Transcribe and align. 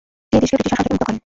তিনি 0.29 0.41
দেশকে 0.41 0.55
ব্রিটিশ 0.57 0.71
শাসন 0.71 0.81
থেকে 0.83 0.91
মুক্ত 0.93 1.03
করেন। 1.05 1.17